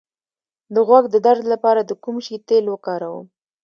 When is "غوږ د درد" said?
0.87-1.43